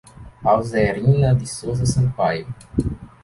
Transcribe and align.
Alzerina 0.43 1.35
de 1.35 1.45
Souza 1.45 1.85
Sampaio 1.85 2.47